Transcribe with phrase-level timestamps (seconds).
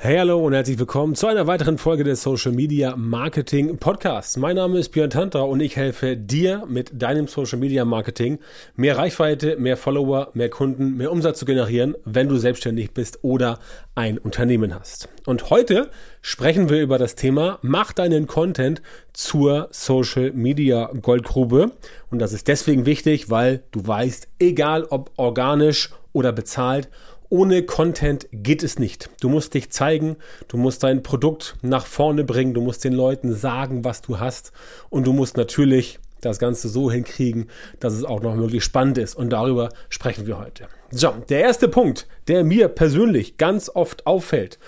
[0.00, 4.36] Hey, hallo und herzlich willkommen zu einer weiteren Folge des Social Media Marketing Podcasts.
[4.36, 8.38] Mein Name ist Björn Tantra und ich helfe dir mit deinem Social Media Marketing
[8.76, 13.58] mehr Reichweite, mehr Follower, mehr Kunden, mehr Umsatz zu generieren, wenn du selbstständig bist oder
[13.96, 15.08] ein Unternehmen hast.
[15.26, 15.90] Und heute
[16.22, 21.72] sprechen wir über das Thema Mach deinen Content zur Social Media Goldgrube.
[22.08, 26.88] Und das ist deswegen wichtig, weil du weißt, egal ob organisch oder bezahlt,
[27.30, 29.10] ohne Content geht es nicht.
[29.20, 30.16] Du musst dich zeigen,
[30.48, 34.52] du musst dein Produkt nach vorne bringen, du musst den Leuten sagen, was du hast
[34.90, 37.48] und du musst natürlich das Ganze so hinkriegen,
[37.80, 39.14] dass es auch noch möglichst spannend ist.
[39.14, 40.66] Und darüber sprechen wir heute.
[40.90, 44.58] So, der erste Punkt, der mir persönlich ganz oft auffällt,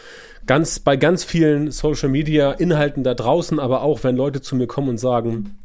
[0.47, 4.67] ganz bei ganz vielen Social Media Inhalten da draußen, aber auch wenn Leute zu mir
[4.67, 5.57] kommen und sagen,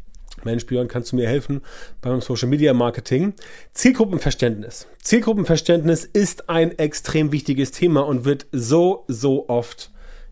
[0.45, 1.61] Mensch, Björn, kannst du mir helfen
[2.01, 3.33] beim Social Media Marketing?
[3.73, 4.87] Zielgruppenverständnis.
[5.01, 9.91] Zielgruppenverständnis ist ein extrem wichtiges Thema und wird so, so oft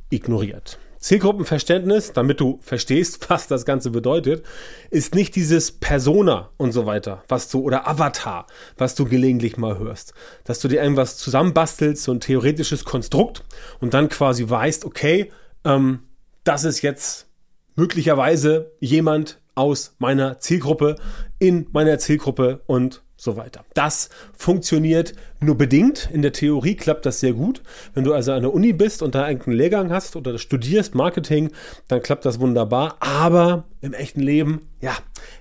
[0.10, 0.78] ignoriert.
[1.00, 4.46] Zielgruppenverständnis, damit du verstehst, was das Ganze bedeutet,
[4.90, 9.78] ist nicht dieses Persona und so weiter, was du, oder Avatar, was du gelegentlich mal
[9.78, 10.14] hörst.
[10.46, 13.44] Dass du dir irgendwas zusammenbastelst, so ein theoretisches Konstrukt
[13.82, 15.32] und dann quasi weißt, okay,
[15.66, 16.00] ähm,
[16.46, 17.28] das ist jetzt
[17.76, 20.96] möglicherweise jemand aus meiner Zielgruppe,
[21.40, 23.64] in meiner Zielgruppe und so weiter.
[23.74, 26.10] Das funktioniert nur bedingt.
[26.12, 27.62] In der Theorie klappt das sehr gut.
[27.94, 31.52] Wenn du also an der Uni bist und da irgendeinen Lehrgang hast oder studierst Marketing,
[31.88, 32.98] dann klappt das wunderbar.
[33.00, 34.96] Aber im echten Leben, ja,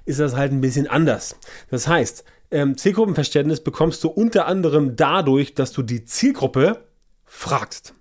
[0.05, 1.37] ist das halt ein bisschen anders.
[1.71, 6.85] Das heißt, ähm, Zielgruppenverständnis bekommst du unter anderem dadurch, dass du die Zielgruppe
[7.25, 7.95] fragst.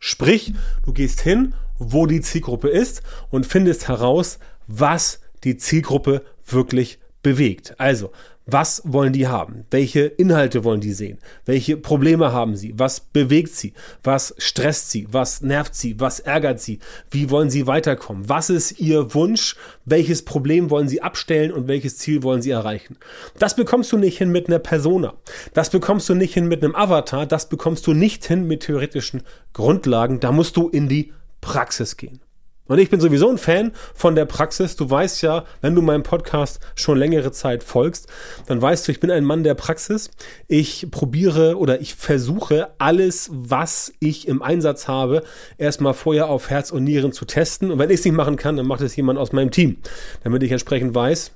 [0.00, 0.52] Sprich,
[0.84, 7.74] du gehst hin, wo die Zielgruppe ist und findest heraus, was die Zielgruppe wirklich bewegt.
[7.78, 8.10] Also,
[8.46, 9.64] was wollen die haben?
[9.70, 11.18] Welche Inhalte wollen die sehen?
[11.46, 12.78] Welche Probleme haben sie?
[12.78, 13.72] Was bewegt sie?
[14.02, 15.08] Was stresst sie?
[15.10, 15.98] Was nervt sie?
[15.98, 16.78] Was ärgert sie?
[17.10, 18.28] Wie wollen sie weiterkommen?
[18.28, 19.56] Was ist ihr Wunsch?
[19.86, 22.98] Welches Problem wollen sie abstellen und welches Ziel wollen sie erreichen?
[23.38, 25.14] Das bekommst du nicht hin mit einer Persona.
[25.54, 27.24] Das bekommst du nicht hin mit einem Avatar.
[27.24, 29.22] Das bekommst du nicht hin mit theoretischen
[29.54, 30.20] Grundlagen.
[30.20, 32.20] Da musst du in die Praxis gehen.
[32.66, 34.74] Und ich bin sowieso ein Fan von der Praxis.
[34.76, 38.08] Du weißt ja, wenn du meinem Podcast schon längere Zeit folgst,
[38.46, 40.10] dann weißt du, ich bin ein Mann der Praxis.
[40.48, 45.24] Ich probiere oder ich versuche alles, was ich im Einsatz habe,
[45.58, 47.70] erstmal vorher auf Herz und Nieren zu testen.
[47.70, 49.76] Und wenn ich es nicht machen kann, dann macht es jemand aus meinem Team,
[50.22, 51.32] damit ich entsprechend weiß,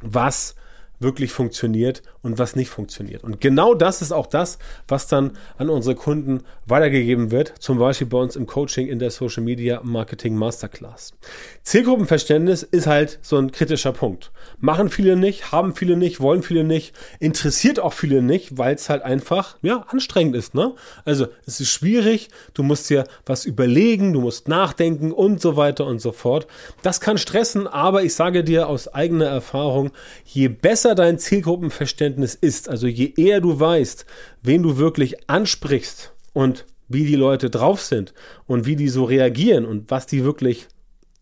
[0.00, 0.54] was
[1.00, 3.24] wirklich funktioniert und was nicht funktioniert.
[3.24, 8.06] Und genau das ist auch das, was dann an unsere Kunden weitergegeben wird, zum Beispiel
[8.06, 11.14] bei uns im Coaching in der Social Media Marketing Masterclass.
[11.62, 14.30] Zielgruppenverständnis ist halt so ein kritischer Punkt.
[14.58, 18.88] Machen viele nicht, haben viele nicht, wollen viele nicht, interessiert auch viele nicht, weil es
[18.88, 20.74] halt einfach, ja, anstrengend ist, ne?
[21.04, 25.86] Also, es ist schwierig, du musst dir was überlegen, du musst nachdenken und so weiter
[25.86, 26.46] und so fort.
[26.82, 29.90] Das kann stressen, aber ich sage dir aus eigener Erfahrung,
[30.24, 34.04] je besser dein Zielgruppenverständnis ist, also je eher du weißt,
[34.42, 38.12] wen du wirklich ansprichst und wie die Leute drauf sind
[38.46, 40.68] und wie die so reagieren und was die wirklich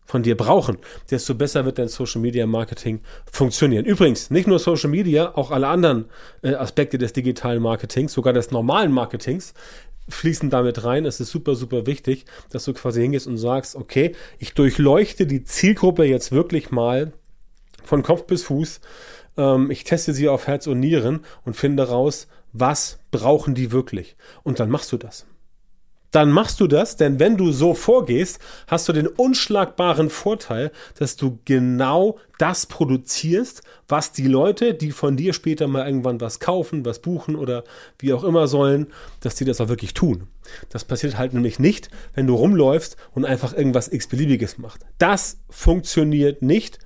[0.05, 0.77] von dir brauchen,
[1.09, 2.99] desto besser wird dein Social Media Marketing
[3.31, 3.85] funktionieren.
[3.85, 6.05] Übrigens, nicht nur Social Media, auch alle anderen
[6.41, 9.53] äh, Aspekte des digitalen Marketings, sogar des normalen Marketings,
[10.09, 11.05] fließen damit rein.
[11.05, 15.45] Es ist super, super wichtig, dass du quasi hingehst und sagst, okay, ich durchleuchte die
[15.45, 17.13] Zielgruppe jetzt wirklich mal
[17.83, 18.81] von Kopf bis Fuß.
[19.37, 24.15] Ähm, ich teste sie auf Herz und Nieren und finde raus, was brauchen die wirklich.
[24.43, 25.25] Und dann machst du das
[26.13, 31.15] dann machst du das, denn wenn du so vorgehst, hast du den unschlagbaren Vorteil, dass
[31.15, 36.85] du genau das produzierst, was die Leute, die von dir später mal irgendwann was kaufen,
[36.85, 37.63] was buchen oder
[37.97, 38.87] wie auch immer sollen,
[39.21, 40.27] dass die das auch wirklich tun.
[40.69, 44.85] Das passiert halt nämlich nicht, wenn du rumläufst und einfach irgendwas x-beliebiges machst.
[44.99, 46.77] Das funktioniert nicht.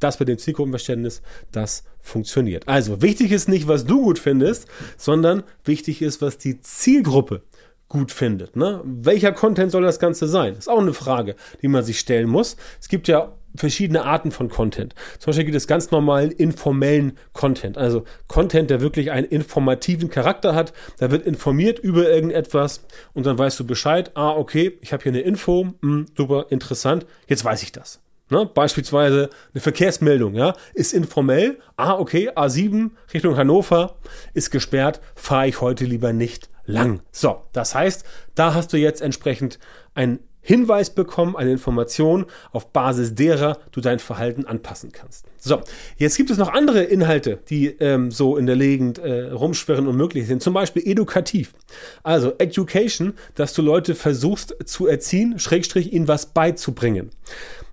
[0.00, 2.68] Das mit dem Zielgruppenverständnis, das funktioniert.
[2.68, 7.42] Also wichtig ist nicht, was du gut findest, sondern wichtig ist, was die Zielgruppe
[7.88, 8.56] gut findet.
[8.56, 8.80] Ne?
[8.84, 10.54] Welcher Content soll das Ganze sein?
[10.54, 12.56] Das ist auch eine Frage, die man sich stellen muss.
[12.80, 14.94] Es gibt ja verschiedene Arten von Content.
[15.18, 17.78] Zum Beispiel gibt es ganz normalen informellen Content.
[17.78, 20.72] Also Content, der wirklich einen informativen Charakter hat.
[20.98, 22.84] Da wird informiert über irgendetwas
[23.14, 24.10] und dann weißt du Bescheid.
[24.14, 25.74] Ah, okay, ich habe hier eine Info.
[25.80, 27.06] Hm, super interessant.
[27.28, 28.00] Jetzt weiß ich das.
[28.28, 28.46] Ne?
[28.46, 31.58] Beispielsweise eine Verkehrsmeldung, ja, ist informell.
[31.76, 33.96] Ah, okay, A7 Richtung Hannover
[34.34, 37.02] ist gesperrt, fahre ich heute lieber nicht lang.
[37.12, 39.58] So, das heißt, da hast du jetzt entsprechend
[39.94, 45.26] ein Hinweis bekommen, eine Information, auf Basis derer du dein Verhalten anpassen kannst.
[45.38, 45.60] So,
[45.96, 49.96] jetzt gibt es noch andere Inhalte, die ähm, so in der Gegend äh, rumschwirren und
[49.96, 50.42] möglich sind.
[50.42, 51.54] Zum Beispiel edukativ.
[52.02, 57.10] Also Education, dass du Leute versuchst zu erziehen, Schrägstrich ihnen was beizubringen.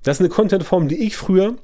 [0.01, 1.55] Das ist eine Contentform, die ich früher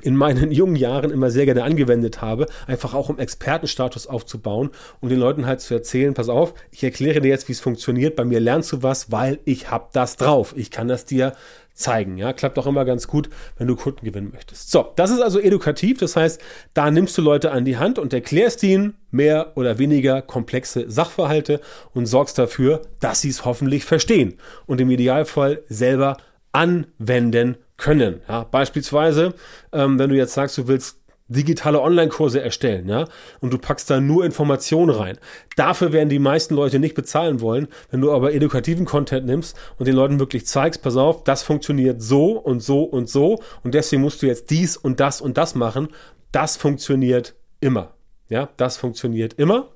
[0.00, 5.08] in meinen jungen Jahren immer sehr gerne angewendet habe, einfach auch um Expertenstatus aufzubauen, um
[5.08, 8.24] den Leuten halt zu erzählen, pass auf, ich erkläre dir jetzt, wie es funktioniert, bei
[8.24, 10.54] mir lernst du was, weil ich hab das drauf.
[10.56, 11.34] Ich kann das dir
[11.74, 12.18] zeigen.
[12.18, 14.70] Ja, klappt auch immer ganz gut, wenn du Kunden gewinnen möchtest.
[14.70, 15.98] So, das ist also edukativ.
[15.98, 16.40] Das heißt,
[16.74, 21.60] da nimmst du Leute an die Hand und erklärst ihnen mehr oder weniger komplexe Sachverhalte
[21.94, 24.34] und sorgst dafür, dass sie es hoffentlich verstehen
[24.66, 26.18] und im Idealfall selber
[26.52, 28.20] anwenden können.
[28.28, 29.34] Ja, beispielsweise,
[29.72, 30.98] ähm, wenn du jetzt sagst, du willst
[31.28, 33.06] digitale Online-Kurse erstellen, ja,
[33.40, 35.18] und du packst da nur Informationen rein.
[35.56, 37.68] Dafür werden die meisten Leute nicht bezahlen wollen.
[37.90, 42.02] Wenn du aber edukativen Content nimmst und den Leuten wirklich zeigst, pass auf, das funktioniert
[42.02, 45.54] so und so und so und deswegen musst du jetzt dies und das und das
[45.54, 45.88] machen,
[46.30, 47.94] das funktioniert immer.
[48.28, 49.68] Ja, das funktioniert immer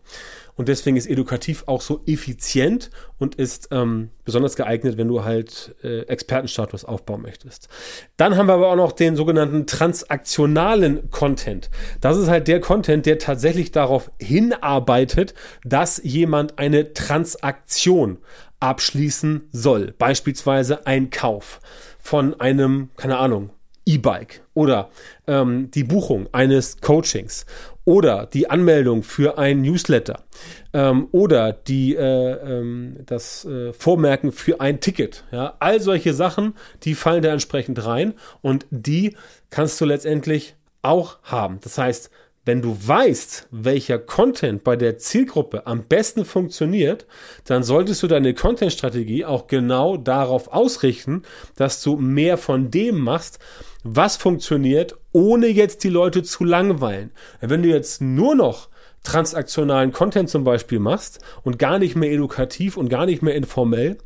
[0.56, 5.74] und deswegen ist edukativ auch so effizient und ist ähm, besonders geeignet, wenn du halt
[5.82, 7.68] äh, Expertenstatus aufbauen möchtest.
[8.16, 11.70] Dann haben wir aber auch noch den sogenannten transaktionalen Content.
[12.00, 18.18] Das ist halt der Content, der tatsächlich darauf hinarbeitet, dass jemand eine Transaktion
[18.60, 19.94] abschließen soll.
[19.98, 21.60] Beispielsweise ein Kauf
[21.98, 23.50] von einem, keine Ahnung,
[23.86, 24.90] E-Bike oder
[25.26, 27.46] ähm, die Buchung eines Coachings
[27.84, 30.24] oder die Anmeldung für ein Newsletter
[30.72, 35.24] ähm, oder die, äh, ähm, das äh, Vormerken für ein Ticket.
[35.30, 35.54] Ja?
[35.60, 39.16] All solche Sachen, die fallen da entsprechend rein und die
[39.50, 41.60] kannst du letztendlich auch haben.
[41.62, 42.10] Das heißt,
[42.46, 47.04] wenn du weißt, welcher Content bei der Zielgruppe am besten funktioniert,
[47.44, 51.22] dann solltest du deine Content-Strategie auch genau darauf ausrichten,
[51.56, 53.40] dass du mehr von dem machst,
[53.82, 57.10] was funktioniert, ohne jetzt die Leute zu langweilen.
[57.40, 58.68] Wenn du jetzt nur noch
[59.06, 63.98] transaktionalen Content zum Beispiel machst und gar nicht mehr edukativ und gar nicht mehr informell,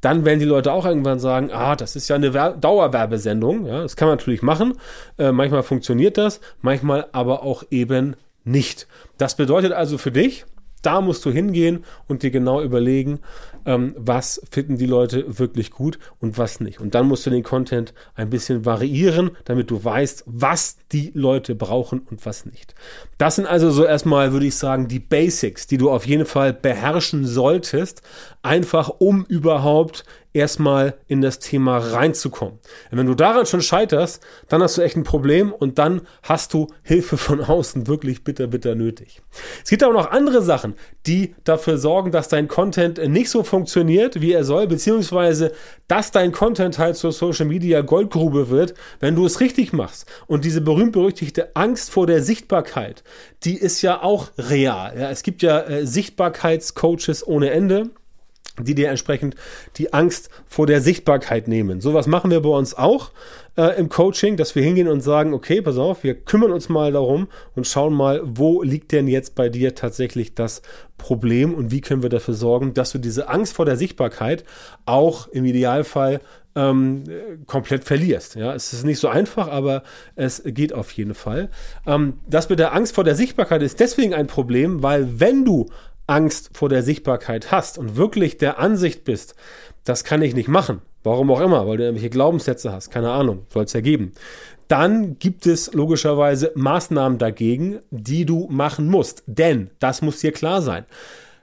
[0.00, 3.66] dann werden die Leute auch irgendwann sagen, ah, das ist ja eine Wer Dauerwerbesendung.
[3.66, 4.74] Ja, das kann man natürlich machen.
[5.16, 8.88] Äh, manchmal funktioniert das, manchmal aber auch eben nicht.
[9.16, 10.44] Das bedeutet also für dich,
[10.82, 13.20] da musst du hingehen und dir genau überlegen,
[13.68, 16.80] ähm, was finden die Leute wirklich gut und was nicht.
[16.80, 21.54] Und dann musst du den Content ein bisschen variieren, damit du weißt, was die Leute
[21.54, 22.74] brauchen und was nicht.
[23.18, 26.54] Das sind also so erstmal, würde ich sagen, die Basics, die du auf jeden Fall
[26.54, 28.00] beherrschen solltest,
[28.42, 32.58] einfach um überhaupt erstmal in das Thema reinzukommen.
[32.90, 36.68] wenn du daran schon scheiterst, dann hast du echt ein Problem und dann hast du
[36.82, 39.22] Hilfe von außen wirklich bitter, bitter nötig.
[39.64, 40.74] Es gibt aber noch andere Sachen,
[41.06, 45.52] die dafür sorgen, dass dein Content nicht so funktioniert, wie er soll, beziehungsweise
[45.88, 50.06] dass dein Content halt zur Social Media Goldgrube wird, wenn du es richtig machst.
[50.26, 53.02] Und diese berühmt-berüchtigte Angst vor der Sichtbarkeit,
[53.44, 54.98] die ist ja auch real.
[54.98, 57.90] Ja, es gibt ja äh, Sichtbarkeitscoaches ohne Ende
[58.64, 59.34] die dir entsprechend
[59.76, 61.80] die Angst vor der Sichtbarkeit nehmen.
[61.80, 63.12] Sowas machen wir bei uns auch
[63.56, 66.92] äh, im Coaching, dass wir hingehen und sagen, okay, pass auf, wir kümmern uns mal
[66.92, 70.62] darum und schauen mal, wo liegt denn jetzt bei dir tatsächlich das
[70.96, 74.44] Problem und wie können wir dafür sorgen, dass du diese Angst vor der Sichtbarkeit
[74.86, 76.20] auch im Idealfall
[76.54, 77.04] ähm,
[77.46, 78.34] komplett verlierst.
[78.34, 79.82] Ja, es ist nicht so einfach, aber
[80.16, 81.50] es geht auf jeden Fall.
[81.86, 85.66] Ähm, das mit der Angst vor der Sichtbarkeit ist deswegen ein Problem, weil wenn du
[86.08, 89.36] Angst vor der Sichtbarkeit hast und wirklich der Ansicht bist,
[89.84, 93.46] das kann ich nicht machen, warum auch immer, weil du irgendwelche Glaubenssätze hast, keine Ahnung,
[93.52, 94.12] soll es ja geben,
[94.68, 99.22] dann gibt es logischerweise Maßnahmen dagegen, die du machen musst.
[99.26, 100.84] Denn, das muss dir klar sein,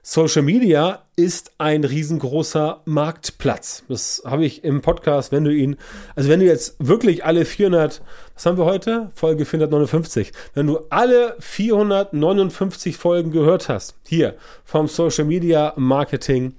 [0.08, 3.82] Social Media ist ein riesengroßer Marktplatz.
[3.88, 5.78] Das habe ich im Podcast, wenn du ihn,
[6.14, 9.10] also wenn du jetzt wirklich alle 400, was haben wir heute?
[9.16, 10.30] Folge 459.
[10.54, 16.54] Wenn du alle 459 Folgen gehört hast, hier vom Social Media Marketing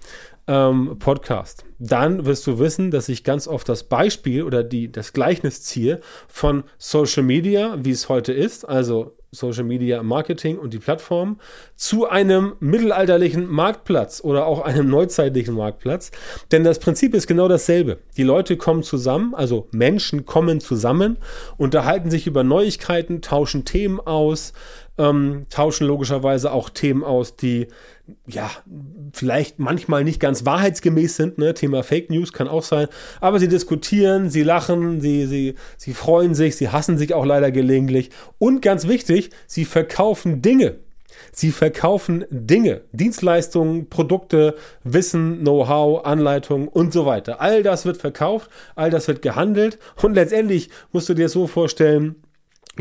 [0.48, 5.14] ähm, Podcast, dann wirst du wissen, dass ich ganz oft das Beispiel oder die, das
[5.14, 10.80] Gleichnis ziehe von Social Media, wie es heute ist, also Social Media Marketing und die
[10.80, 11.40] Plattform
[11.76, 16.12] zu einem mittelalterlichen Marktplatz oder auch einem neuzeitlichen Marktplatz.
[16.52, 18.00] Denn das Prinzip ist genau dasselbe.
[18.16, 21.18] Die Leute kommen zusammen, also Menschen kommen zusammen,
[21.58, 24.54] unterhalten sich über Neuigkeiten, tauschen Themen aus,
[24.98, 27.68] ähm, tauschen logischerweise auch Themen aus, die
[28.26, 28.50] ja
[29.14, 31.38] vielleicht manchmal nicht ganz wahrheitsgemäß sind.
[31.38, 31.54] Ne?
[31.54, 32.88] Thema Fake News kann auch sein.
[33.20, 37.52] Aber sie diskutieren, sie lachen, sie, sie, sie freuen sich, sie hassen sich auch leider
[37.52, 38.10] gelegentlich.
[38.38, 40.80] Und ganz wichtig, sie verkaufen Dinge.
[41.32, 47.42] Sie verkaufen Dinge, Dienstleistungen, Produkte, Wissen, Know-how, Anleitungen und so weiter.
[47.42, 52.16] All das wird verkauft, all das wird gehandelt und letztendlich musst du dir so vorstellen,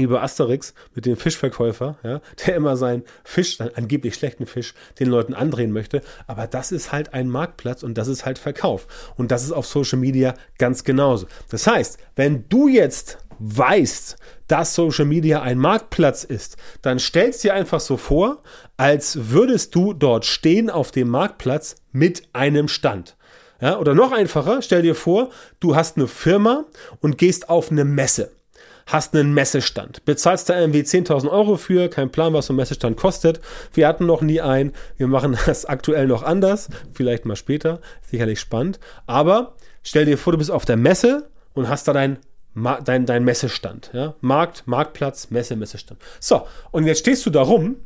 [0.04, 5.08] bei Asterix mit dem Fischverkäufer, ja, der immer seinen Fisch, seinen angeblich schlechten Fisch, den
[5.08, 6.02] Leuten andrehen möchte.
[6.26, 8.86] Aber das ist halt ein Marktplatz und das ist halt Verkauf.
[9.16, 11.26] Und das ist auf Social Media ganz genauso.
[11.48, 14.16] Das heißt, wenn du jetzt weißt,
[14.48, 18.42] dass Social Media ein Marktplatz ist, dann stellst dir einfach so vor,
[18.76, 23.16] als würdest du dort stehen auf dem Marktplatz mit einem Stand.
[23.60, 26.66] Ja, oder noch einfacher, stell dir vor, du hast eine Firma
[27.00, 28.32] und gehst auf eine Messe.
[28.86, 32.96] Hast einen Messestand, bezahlst da irgendwie 10.000 Euro für, kein Plan, was so ein Messestand
[32.96, 33.40] kostet.
[33.72, 38.38] Wir hatten noch nie einen, wir machen das aktuell noch anders, vielleicht mal später, sicherlich
[38.38, 38.78] spannend.
[39.06, 42.18] Aber stell dir vor, du bist auf der Messe und hast da dein
[42.84, 43.90] dein, dein Messestand.
[43.92, 44.14] Ja?
[44.20, 46.00] Markt, Marktplatz, Messe, Messestand.
[46.20, 47.76] So, und jetzt stehst du da rum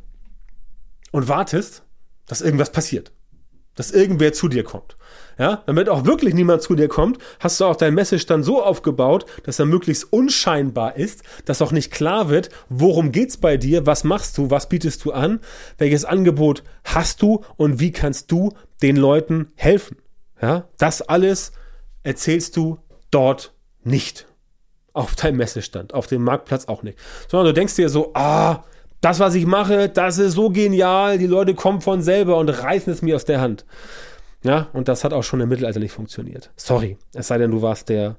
[1.11, 1.83] und wartest,
[2.25, 3.11] dass irgendwas passiert.
[3.75, 4.95] Dass irgendwer zu dir kommt.
[5.41, 9.25] Ja, damit auch wirklich niemand zu dir kommt, hast du auch deinen Messestand so aufgebaut,
[9.41, 14.03] dass er möglichst unscheinbar ist, dass auch nicht klar wird, worum geht's bei dir, was
[14.03, 15.39] machst du, was bietest du an,
[15.79, 19.97] welches Angebot hast du und wie kannst du den Leuten helfen.
[20.39, 21.53] Ja, das alles
[22.03, 22.77] erzählst du
[23.09, 24.27] dort nicht
[24.93, 26.99] auf deinem Messestand, auf dem Marktplatz auch nicht.
[27.27, 28.63] Sondern du denkst dir so, ah,
[29.01, 32.93] das, was ich mache, das ist so genial, die Leute kommen von selber und reißen
[32.93, 33.65] es mir aus der Hand.
[34.43, 36.51] Ja, und das hat auch schon im Mittelalter nicht funktioniert.
[36.55, 38.15] Sorry, es sei denn, du warst der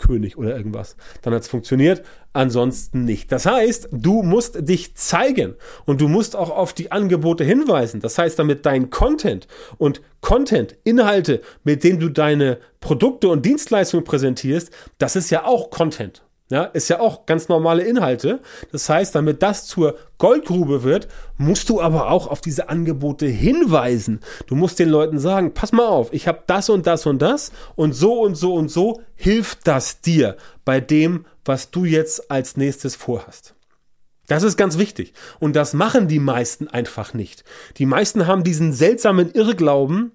[0.00, 0.96] König oder irgendwas.
[1.22, 2.02] Dann hat es funktioniert,
[2.32, 3.30] ansonsten nicht.
[3.30, 8.00] Das heißt, du musst dich zeigen und du musst auch auf die Angebote hinweisen.
[8.00, 14.04] Das heißt, damit dein Content und Content, Inhalte, mit denen du deine Produkte und Dienstleistungen
[14.04, 16.22] präsentierst, das ist ja auch Content.
[16.50, 18.40] Ja, ist ja auch ganz normale Inhalte.
[18.72, 21.06] Das heißt, damit das zur Goldgrube wird,
[21.38, 24.18] musst du aber auch auf diese Angebote hinweisen.
[24.48, 27.52] Du musst den Leuten sagen, pass mal auf, ich habe das und das und das
[27.76, 32.56] und so und so und so hilft das dir bei dem, was du jetzt als
[32.56, 33.54] nächstes vorhast.
[34.26, 35.12] Das ist ganz wichtig.
[35.38, 37.44] Und das machen die meisten einfach nicht.
[37.76, 40.12] Die meisten haben diesen seltsamen Irrglauben,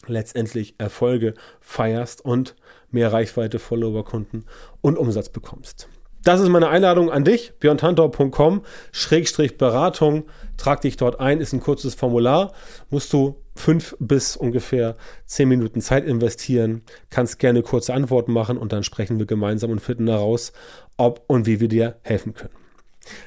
[0.06, 2.56] letztendlich Erfolge feierst und
[2.92, 4.44] mehr Reichweite, Follower, Kunden
[4.80, 5.88] und Umsatz bekommst.
[6.22, 10.24] Das ist meine Einladung an dich, björntantor.com, Schrägstrich Beratung,
[10.58, 12.52] trag dich dort ein, ist ein kurzes Formular,
[12.90, 18.72] musst du fünf bis ungefähr zehn Minuten Zeit investieren, kannst gerne kurze Antworten machen und
[18.72, 20.52] dann sprechen wir gemeinsam und finden heraus,
[20.98, 22.54] ob und wie wir dir helfen können.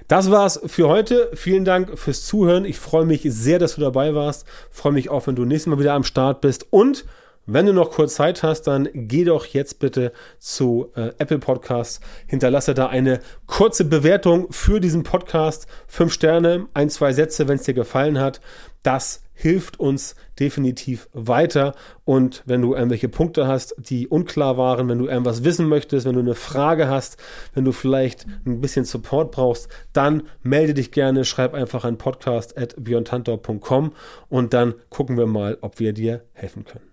[0.08, 1.32] Das war's für heute.
[1.34, 2.63] Vielen Dank fürs Zuhören.
[2.63, 4.46] Ich freue mich sehr, dass du dabei warst.
[4.70, 7.05] Freue mich auch, wenn du nächstes Mal wieder am Start bist und
[7.45, 12.00] Wenn du noch kurz Zeit hast, dann geh doch jetzt bitte zu äh, Apple Podcasts,
[12.25, 15.67] hinterlasse da eine kurze Bewertung für diesen Podcast.
[15.85, 18.39] Fünf Sterne, ein, zwei Sätze, wenn es dir gefallen hat.
[18.81, 21.75] Das hilft uns definitiv weiter.
[22.05, 26.13] Und wenn du irgendwelche Punkte hast, die unklar waren, wenn du irgendwas wissen möchtest, wenn
[26.13, 27.17] du eine Frage hast,
[27.53, 33.91] wenn du vielleicht ein bisschen Support brauchst, dann melde dich gerne, schreib einfach an podcast.björntantor.com
[34.29, 36.92] und dann gucken wir mal, ob wir dir helfen können.